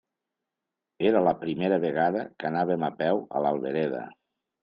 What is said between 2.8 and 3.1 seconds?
a